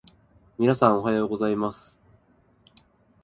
[0.57, 2.01] 皆さん、おはようございます。